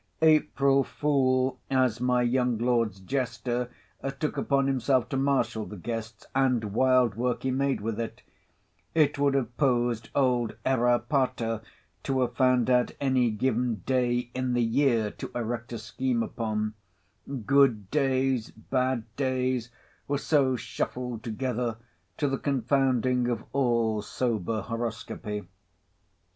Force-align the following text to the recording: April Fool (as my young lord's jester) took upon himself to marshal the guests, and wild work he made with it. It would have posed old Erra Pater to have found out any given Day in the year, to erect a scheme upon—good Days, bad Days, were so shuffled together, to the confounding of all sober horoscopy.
April 0.23 0.83
Fool 0.83 1.59
(as 1.69 2.01
my 2.01 2.23
young 2.23 2.57
lord's 2.57 2.99
jester) 2.99 3.69
took 4.19 4.35
upon 4.35 4.65
himself 4.65 5.07
to 5.09 5.15
marshal 5.15 5.63
the 5.67 5.77
guests, 5.77 6.25
and 6.33 6.73
wild 6.73 7.13
work 7.13 7.43
he 7.43 7.51
made 7.51 7.81
with 7.81 7.99
it. 7.99 8.23
It 8.95 9.19
would 9.19 9.35
have 9.35 9.55
posed 9.57 10.09
old 10.15 10.55
Erra 10.65 10.97
Pater 11.07 11.61
to 12.01 12.21
have 12.21 12.35
found 12.35 12.67
out 12.67 12.89
any 12.99 13.29
given 13.29 13.83
Day 13.85 14.31
in 14.33 14.53
the 14.53 14.63
year, 14.63 15.11
to 15.11 15.29
erect 15.35 15.71
a 15.71 15.77
scheme 15.77 16.23
upon—good 16.23 17.91
Days, 17.91 18.49
bad 18.49 19.03
Days, 19.15 19.69
were 20.07 20.17
so 20.17 20.55
shuffled 20.55 21.21
together, 21.21 21.77
to 22.17 22.27
the 22.27 22.39
confounding 22.39 23.27
of 23.27 23.43
all 23.53 24.01
sober 24.01 24.63
horoscopy. 24.63 25.45